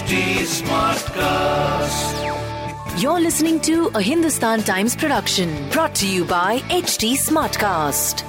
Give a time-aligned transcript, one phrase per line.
[0.00, 0.16] HT
[0.64, 2.16] Smartcast.
[3.02, 8.24] You're listening to a Hindustan Times production brought to you by HT Smartcast.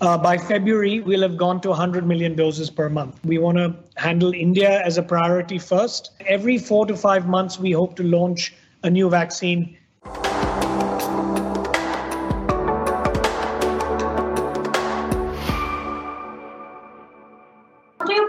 [0.00, 3.24] Uh, by February, we'll have gone to 100 million doses per month.
[3.24, 6.10] We want to handle India as a priority first.
[6.26, 8.52] Every four to five months, we hope to launch
[8.82, 9.78] a new vaccine.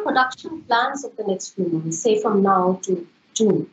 [0.07, 3.69] Production plans of the next few months, say from now to June?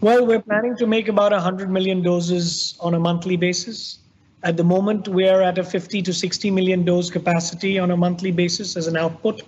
[0.00, 3.98] Well, we're planning to make about 100 million doses on a monthly basis.
[4.42, 7.96] At the moment, we are at a 50 to 60 million dose capacity on a
[7.96, 9.42] monthly basis as an output.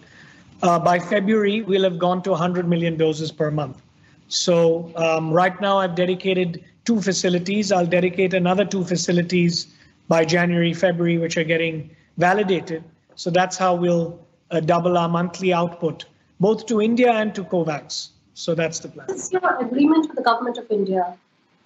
[0.63, 3.81] Uh, by February, we'll have gone to 100 million doses per month.
[4.29, 7.73] So um, right now, I've dedicated two facilities.
[7.73, 9.67] I'll dedicate another two facilities
[10.09, 12.85] by January, February, which are getting validated.
[13.15, 14.19] So that's how we'll
[14.59, 16.07] double our monthly output,
[16.41, 18.09] both to India and to COVAX.
[18.35, 19.07] So that's the plan.
[19.07, 21.15] What's your agreement with the government of India?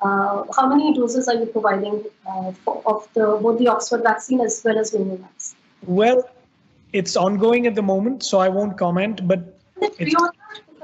[0.03, 4.41] Uh, how many doses are you providing uh, for, of the both the Oxford vaccine
[4.41, 5.55] as well as Novavax?
[5.87, 6.29] Well,
[6.93, 9.27] it's ongoing at the moment, so I won't comment.
[9.27, 9.59] But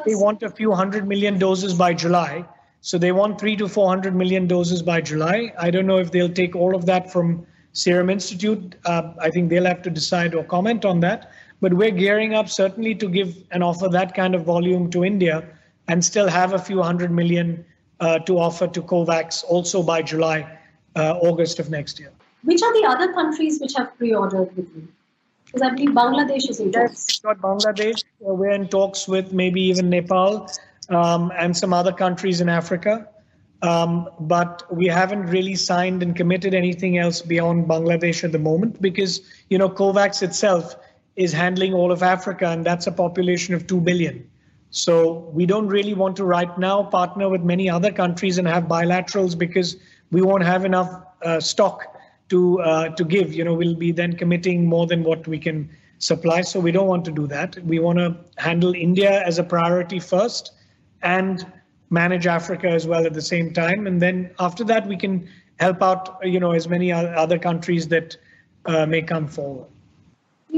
[0.06, 2.44] they want a few hundred million doses by July.
[2.82, 5.52] So they want three to 400 million doses by July.
[5.58, 8.74] I don't know if they'll take all of that from Serum Institute.
[8.86, 11.30] Uh, I think they'll have to decide or comment on that.
[11.60, 15.46] But we're gearing up certainly to give and offer that kind of volume to India
[15.88, 17.64] and still have a few hundred million
[18.00, 20.58] uh, to offer to COVAX also by July,
[20.96, 22.12] uh, August of next year.
[22.44, 24.88] Which are the other countries which have pre-ordered with you?
[25.44, 27.06] Because I believe Bangladesh is in talks.
[27.08, 28.04] Yes, got Bangladesh.
[28.26, 30.48] Uh, we're in talks with maybe even Nepal
[30.88, 33.08] um, and some other countries in Africa.
[33.62, 38.80] Um, but we haven't really signed and committed anything else beyond Bangladesh at the moment
[38.80, 40.76] because, you know, COVAX itself
[41.20, 44.26] is handling all of Africa and that's a population of 2 billion.
[44.70, 48.64] So we don't really want to right now partner with many other countries and have
[48.64, 49.76] bilaterals because
[50.10, 50.90] we won't have enough
[51.22, 51.96] uh, stock
[52.30, 53.34] to uh, to give.
[53.34, 55.68] You know, we'll be then committing more than what we can
[55.98, 56.40] supply.
[56.40, 57.58] So we don't want to do that.
[57.64, 60.52] We want to handle India as a priority first
[61.02, 61.44] and
[61.90, 63.86] manage Africa as well at the same time.
[63.86, 65.28] And then after that, we can
[65.58, 68.16] help out, you know, as many other countries that
[68.64, 69.68] uh, may come forward.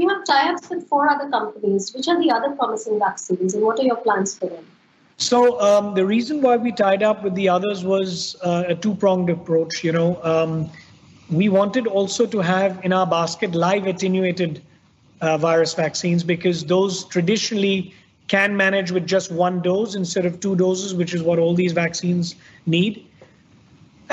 [0.03, 1.93] You have tie-ups with four other companies.
[1.95, 4.65] Which are the other promising vaccines, and what are your plans for them?
[5.15, 9.29] So um, the reason why we tied up with the others was uh, a two-pronged
[9.29, 9.81] approach.
[9.81, 10.69] You know, um,
[11.31, 14.61] we wanted also to have in our basket live attenuated
[15.21, 17.93] uh, virus vaccines because those traditionally
[18.27, 21.71] can manage with just one dose instead of two doses, which is what all these
[21.71, 22.35] vaccines
[22.65, 23.07] need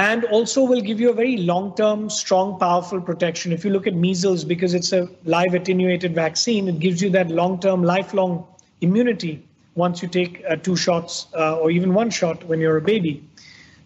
[0.00, 3.52] and also will give you a very long-term, strong, powerful protection.
[3.52, 7.28] If you look at measles, because it's a live attenuated vaccine, it gives you that
[7.28, 8.46] long-term, lifelong
[8.80, 12.80] immunity once you take uh, two shots uh, or even one shot when you're a
[12.80, 13.22] baby.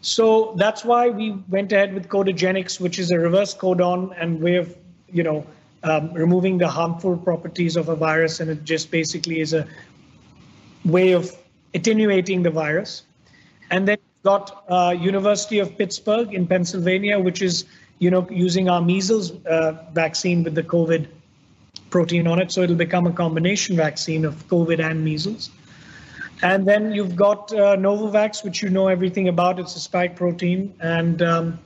[0.03, 4.55] So that's why we went ahead with Codagenix, which is a reverse codon and way
[4.55, 4.73] of,
[5.11, 5.45] you know,
[5.83, 9.67] um, removing the harmful properties of a virus, and it just basically is a
[10.85, 11.29] way of
[11.75, 13.03] attenuating the virus.
[13.73, 17.65] And then got uh, University of Pittsburgh in Pennsylvania, which is
[17.99, 21.07] you know using our measles uh, vaccine with the COVID
[21.91, 25.51] protein on it, so it'll become a combination vaccine of COVID and measles.
[26.43, 29.61] And then you've got uh, Novavax, which you know everything about.
[29.61, 31.59] It's a spike protein, and um,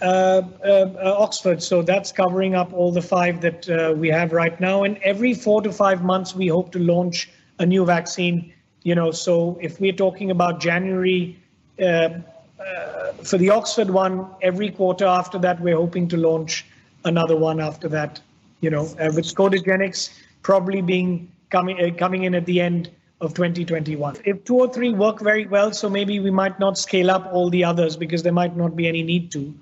[0.00, 1.60] uh, uh, uh, Oxford.
[1.62, 4.84] So that's covering up all the five that we have right now.
[4.84, 8.52] And every four to five months, we hope to launch a new vaccine.
[8.84, 11.36] You know, so if we're talking about January
[11.78, 16.66] for the Oxford one, every quarter after that, we're hoping to launch
[17.04, 18.20] another one after that.
[18.60, 20.10] You know, uh, with Codagenix
[20.42, 22.90] probably being coming coming in at the end
[23.20, 24.16] of 2021.
[24.24, 27.50] If two or three work very well, so maybe we might not scale up all
[27.50, 29.54] the others because there might not be any need to.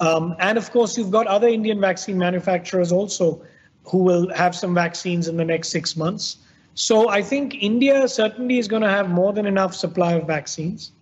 [0.00, 3.40] Um, and of course, you've got other Indian vaccine manufacturers also
[3.84, 6.36] who will have some vaccines in the next six months.
[6.74, 10.92] So I think India certainly is going to have more than enough supply of vaccines.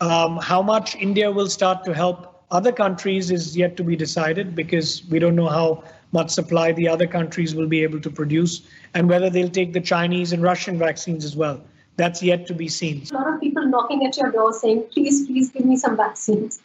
[0.00, 4.54] Um, how much India will start to help other countries is yet to be decided
[4.54, 8.62] because we don't know how much supply the other countries will be able to produce
[8.94, 11.62] and whether they'll take the Chinese and Russian vaccines as well.
[11.96, 13.06] That's yet to be seen.
[13.10, 16.60] A lot of people knocking at your door saying, please, please give me some vaccines.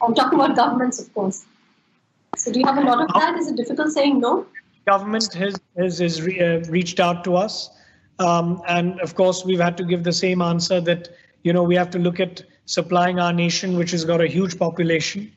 [0.00, 1.44] I'm talking about governments, of course.
[2.36, 3.36] So do you have a lot of that?
[3.38, 4.46] Is it difficult saying no?
[4.86, 7.70] Government has, has, has re, uh, reached out to us.
[8.18, 11.08] Um, and of course, we've had to give the same answer that,
[11.42, 12.42] you know, we have to look at
[12.72, 15.30] supplying our nation, which has got a huge population.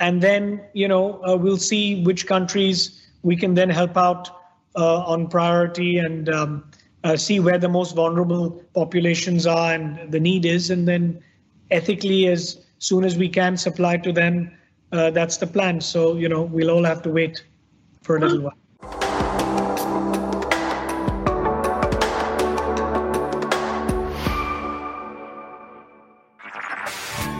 [0.00, 4.28] And then, you know, uh, we'll see which countries we can then help out
[4.74, 6.64] uh, on priority and, um,
[7.04, 11.22] uh, see where the most vulnerable populations are and the need is, and then
[11.70, 14.50] ethically, as soon as we can, supply to them.
[14.92, 15.80] Uh, that's the plan.
[15.80, 17.44] So, you know, we'll all have to wait
[18.02, 18.61] for a little while.